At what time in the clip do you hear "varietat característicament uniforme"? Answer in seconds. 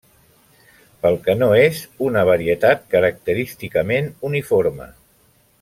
2.31-4.93